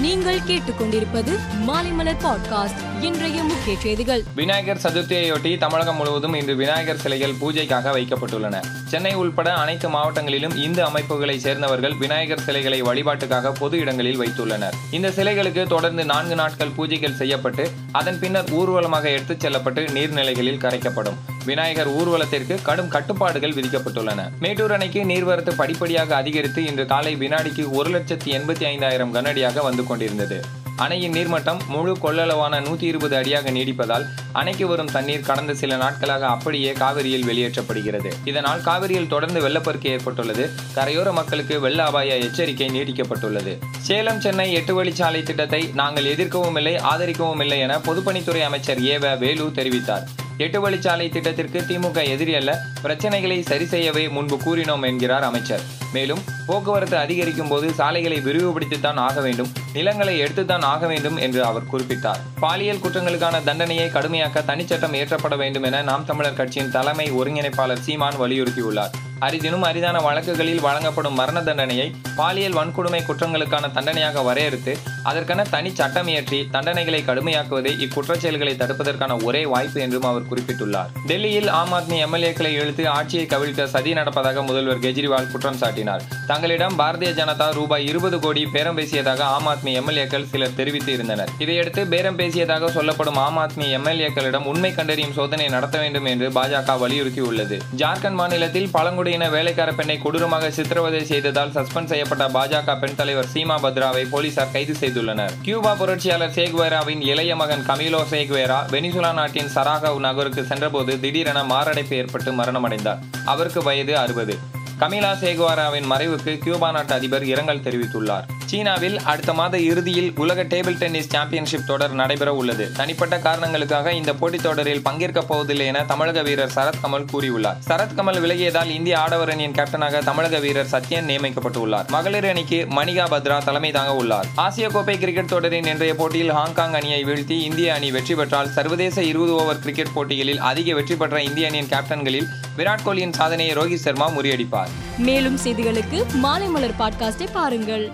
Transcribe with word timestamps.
நீங்கள் 0.00 0.38
கேட்டுக்கொண்டிருப்பது 0.38 1.38
மாலைமலர் 1.66 2.16
பாட்காஸ்ட் 2.22 3.02
இன்றைய 3.02 3.42
முக்கிய 3.42 3.76
செய்திகள். 3.78 4.22
விநாயகர் 4.34 4.76
சதுர்த்தியையொட்டி 4.76 5.58
தமிழகம் 5.58 5.96
முழுவதும் 5.96 6.34
இன்று 6.34 6.54
விநாயகர் 6.54 6.98
சிலைகள் 6.98 7.32
பூஜைக்காக 7.32 7.90
வைக்கப்பட்டுள்ளன. 7.90 8.62
சென்னை 8.86 9.14
உள்பட 9.14 9.54
அனைத்து 9.54 9.88
மாவட்டங்களிலும் 9.88 10.56
இந்து 10.56 10.84
அமைப்புகளை 10.84 11.38
சேர்ந்தவர்கள் 11.38 11.94
விநாயகர் 11.94 12.40
சிலைகளை 12.40 12.82
வழிபாட்டுக்காக 12.82 13.52
பொது 13.58 13.78
இடங்களில் 13.78 14.20
வைத்துள்ளனர். 14.20 14.72
இந்த 14.90 15.08
சிலைகளுக்கு 15.08 15.66
தொடர்ந்து 15.66 16.04
நான்கு 16.04 16.34
நாட்கள் 16.34 16.70
பூஜைகள் 16.78 17.14
செய்யப்பட்டு 17.14 17.70
அதன் 17.92 18.18
பின்னர் 18.18 18.50
ஊர்வலமாக 18.50 19.08
எடுத்துச் 19.08 19.40
செல்லப்பட்டு 19.40 19.82
நீர்நிலைகளில் 19.82 20.58
கரைக்கப்படும். 20.58 21.38
விநாயகர் 21.44 21.90
ஊர்வலத்திற்கு 21.92 22.62
கடும் 22.62 22.88
கட்டுப்பாடுகள் 22.88 23.52
விதிக்கப்பட்டுள்ளன. 23.52 24.30
மேட்டூர் 24.40 24.72
அணைக்கு 24.72 25.04
நீர்வரத்து 25.04 25.54
படிப்படியாக 25.56 26.16
அதிகரித்து 26.16 26.64
இன்று 26.64 26.86
காலை 26.86 27.16
வினாடிக்கு 27.16 27.70
ஒரு 27.70 27.90
லட்சத்தி 27.90 28.30
எண்பத்தி 28.38 28.64
ஐந்தாயிரம் 28.64 29.14
கனஅடியாக 29.14 29.62
வந்து 29.62 29.86
கொண்டிருந்தது. 29.86 30.44
அணையின் 30.76 31.12
நீர்மட்டம் 31.12 31.58
முழு 31.66 31.96
கொள்ளளவான 32.02 32.60
நூத்தி 32.60 32.82
இருபது 32.82 33.16
அடியாக 33.16 33.50
நீடிப்பதால் 33.50 34.06
அணைக்கு 34.32 34.66
வரும் 34.66 34.90
தண்ணீர் 34.92 35.26
கடந்த 35.26 35.54
சில 35.54 35.76
நாட்களாக 35.76 36.26
அப்படியே 36.26 36.72
காவிரியில் 36.72 37.26
வெளியேற்றப்படுகிறது. 37.26 38.12
இதனால் 38.24 38.60
காவிரியில் 38.60 39.08
தொடர்ந்து 39.08 39.40
வெள்ளப்பெருக்கு 39.40 39.90
ஏற்பட்டுள்ளது. 39.90 40.50
கரையோர 40.74 41.12
மக்களுக்கு 41.12 41.60
வெள்ள 41.60 41.84
அபாய 41.84 42.16
எச்சரிக்கை 42.16 42.70
நீடிக்கப்பட்டுள்ளது 42.70 43.58
சேலம் 43.78 44.20
சென்னை 44.20 44.52
எட்டு 44.52 44.84
வழிச்சாலை 44.84 45.22
திட்டத்தை 45.22 45.70
நாங்கள் 45.74 46.04
எதிர்க்கவும் 46.04 46.56
இல்லை 46.56 46.76
ஆதரிக்கவும் 46.76 47.40
இல்லை 47.40 47.58
என 47.58 47.78
பொதுப்பணித்துறை 47.78 48.42
அமைச்சர் 48.42 48.80
ஏவ 48.80 49.18
வேலு 49.18 49.50
தெரிவித்தார். 49.54 50.06
எட்டு 50.44 50.58
வழிச்சாலை 50.64 51.06
திட்டத்திற்கு 51.12 51.60
திமுக 51.60 52.02
எதிரி 52.12 52.34
அல்ல 52.34 52.50
பிரச்சனைகளை 52.82 53.40
சரி 53.40 53.66
செய்யவே 53.72 54.08
முன்பு 54.08 54.36
கூறினோம் 54.44 54.84
என்கிறார் 54.88 55.22
அமைச்சர். 55.22 55.64
மேலும் 55.92 56.22
போக்குவரத்து 56.46 56.96
அதிகரிக்கும் 56.96 57.48
போது 57.48 57.72
சாலைகளை 57.72 58.18
விரிவுபடுத்தித்தான் 58.18 59.00
ஆக 59.06 59.20
வேண்டும் 59.20 59.50
நிலங்களை 59.72 60.14
எடுத்துத்தான் 60.20 60.64
ஆக 60.72 60.86
வேண்டும் 60.86 61.16
என்று 61.16 61.44
அவர் 61.44 61.68
குறிப்பிட்டார். 61.72 62.22
பாலியல் 62.40 62.82
குற்றங்களுக்கான 62.84 63.42
தண்டனையை 63.44 63.88
கடுமையாக்க 63.88 64.46
தனிச்சட்டம் 64.52 64.96
இயற்றப்பட 65.00 65.36
வேண்டும் 65.36 65.62
என 65.62 65.82
நாம் 65.82 66.04
தமிழர் 66.04 66.40
கட்சியின் 66.40 66.70
தலைமை 66.70 67.12
ஒருங்கிணைப்பாளர் 67.12 67.84
சீமான் 67.88 68.20
வலியுறுத்தியுள்ளார். 68.20 68.94
அரிதினும் 69.26 69.64
அரிதான 69.68 69.96
வழக்குகளில் 70.04 70.62
வழங்கப்படும் 70.66 71.18
மரண 71.20 71.38
தண்டனையை 71.42 71.86
பாலியல் 72.18 72.56
வன்கொடுமை 72.58 73.00
குற்றங்களுக்கான 73.08 73.64
தண்டனையாக 73.72 74.22
வரையறுத்து 74.28 74.72
அதற்கென 75.04 75.42
தனி 75.50 75.70
சட்டம் 75.74 76.08
இயற்றி 76.12 76.38
தண்டனைகளை 76.52 77.00
கடுமையாக்குவதே 77.08 77.72
இக்குற்றச்செயல்களை 77.84 78.54
தடுப்பதற்கான 78.62 79.16
ஒரே 79.24 79.42
வாய்ப்பு 79.46 79.80
என்றும் 79.80 80.06
அவர் 80.10 80.28
குறிப்பிட்டுள்ளார். 80.30 80.90
டெல்லியில் 81.06 81.48
ஆம் 81.58 81.72
ஆத்மி 81.72 81.98
எம்எல்ஏக்களை 82.06 82.52
இழுத்து 82.60 82.88
ஆட்சியை 82.88 83.26
கவிழ்க்க 83.26 83.66
சதி 83.74 83.92
நடப்பதாக 83.92 84.44
முதல்வர் 84.46 84.82
கெஜ்ரிவால் 84.86 85.30
குற்றம் 85.32 85.60
சாட்டினார். 85.62 86.04
தங்களிடம் 86.26 86.78
பாரதிய 86.78 87.12
ஜனதா 87.20 87.48
ரூபாய் 87.58 87.86
இருபது 87.86 88.18
கோடி 88.20 88.46
பேரம் 88.46 88.78
பேசியதாக 88.78 89.20
ஆம் 89.36 89.46
ஆத்மி 89.46 89.74
எம்எல்ஏக்கள் 89.82 90.28
சிலர் 90.32 90.54
தெரிவித்து 90.54 90.92
இருந்தனர். 90.92 91.32
இதையடுத்து 91.38 91.86
பேரம் 91.86 92.18
பேசியதாக 92.18 92.70
சொல்லப்படும் 92.78 93.20
ஆம் 93.26 93.38
ஆத்மி 93.38 93.68
எம்எல்ஏக்களிடம் 93.78 94.48
உண்மை 94.52 94.72
கண்டறியும் 94.74 95.16
சோதனை 95.20 95.48
நடத்த 95.48 95.78
வேண்டும் 95.78 96.04
என்று 96.04 96.28
பாஜக 96.30 96.78
வலியுறுத்தியுள்ளது. 96.84 97.58
ஜார்க்கண்ட் 97.76 98.20
மாநிலத்தில் 98.22 98.70
பழங்குடி 98.72 99.08
பழங்குடியின 99.10 99.36
வேலைக்கார 99.36 99.70
பெண்ணை 99.78 99.94
கொடூரமாக 100.02 100.50
சித்திரவதை 100.56 101.00
செய்ததால் 101.04 101.52
சஸ்பெண்ட் 101.54 101.90
செய்யப்பட்ட 101.92 102.24
பாஜக 102.36 102.74
பெண் 102.82 102.96
தலைவர் 102.98 103.30
சீமா 103.32 103.56
பத்ராவை 103.64 104.02
போலீசார் 104.12 104.52
கைது 104.52 104.74
செய்துள்ளனர். 104.80 105.32
கியூபா 105.46 105.72
புரட்சியாளர் 105.80 106.34
சேகுவேராவின் 106.36 107.02
இளைய 107.10 107.32
மகன் 107.40 107.64
கமிலோ 107.68 108.02
சேகுவேரா 108.12 108.58
வெனிசுலா 108.74 109.12
நாட்டின் 109.12 109.50
சராகவ் 109.54 110.00
நகருக்கு 110.06 110.44
சென்றபோது 110.50 110.94
திடீரென 111.00 111.42
மாரடைப்பு 111.52 111.96
ஏற்பட்டு 111.96 112.32
மரணமடைந்தார். 112.40 113.02
அவருக்கு 113.24 113.62
வயது 113.62 113.96
அறுபது. 113.98 114.36
கமிலா 114.78 115.12
சேகுவாராவின் 115.24 115.90
மறைவுக்கு 115.94 116.34
கியூபா 116.44 116.70
நாட்டு 116.70 116.94
அதிபர் 116.94 117.24
இரங்கல் 117.24 117.66
தெரிவித்துள்ளார். 117.66 118.28
சீனாவில் 118.50 118.98
அடுத்த 118.98 119.32
மாத 119.32 119.58
இறுதியில் 119.58 120.12
உலக 120.16 120.44
டேபிள் 120.44 120.76
டென்னிஸ் 120.76 121.08
சாம்பியன்ஷிப் 121.08 121.66
தொடர் 121.66 121.92
நடைபெற 121.92 122.34
உள்ளது. 122.34 122.72
தனிப்பட்ட 122.72 123.18
காரணங்களுக்காக 123.18 123.92
இந்த 123.92 124.14
போட்டித் 124.14 124.42
தொடரில் 124.42 124.82
பங்கேற்கப் 124.82 125.28
போவதில்லை 125.28 125.66
என 125.66 125.84
தமிழக 125.84 126.22
வீரர் 126.22 126.52
சரத்கமல் 126.54 127.06
கூறியுள்ளார். 127.12 127.56
சரத்கமல் 127.68 128.20
விலகியதால் 128.20 128.70
இந்திய 128.70 128.98
ஆடவர் 128.98 129.30
அணியின் 129.30 129.52
கேப்டனாக 129.52 130.04
தமிழக 130.04 130.38
வீரர் 130.38 130.66
சத்யன் 130.72 131.06
நியமிக்கப்பட்டுள்ளார். 131.10 131.88
மகளிர் 131.88 132.28
அணிக்கு 132.28 132.66
மணிகா 132.70 133.06
பத்ரா 133.10 133.44
தலைமை 133.44 133.70
தாங்க 133.70 133.94
உள்ளார். 133.94 134.26
ஆசிய 134.34 134.68
கோப்பை 134.68 134.98
கிரிக்கெட் 134.98 135.28
தொடரின் 135.28 135.64
இன்றைய 135.64 135.94
போட்டியில் 135.94 136.30
ஹாங்காங் 136.30 136.72
அணியை 136.72 137.04
வீழ்த்தி 137.04 137.38
இந்திய 137.40 137.74
அணி 137.74 137.90
வெற்றி 137.90 138.14
பெற்றால் 138.14 138.48
சர்வதேச 138.48 139.02
இருபது 139.02 139.34
ஓவர் 139.34 139.58
கிரிக்கெட் 139.58 139.94
போட்டிகளில் 139.94 140.38
அதிக 140.38 140.74
வெற்றி 140.74 140.96
பெற்ற 140.96 141.22
இந்திய 141.22 141.46
அணியின் 141.46 141.68
கேப்டன்களில் 141.68 142.26
விராட் 142.56 142.84
கோலியின் 142.84 143.12
சாதனையை 143.12 143.56
ரோஹித் 143.56 143.84
சர்மா 143.86 144.10
முறியடிப்பார். 144.10 144.68
மேலும் 144.98 145.38
செய்திகளுக்கு 145.44 146.06
மாலை 146.12 146.46
மலர் 146.46 146.78
பாட்காஸ்டை 146.78 147.28
பாருங்கள். 147.32 147.90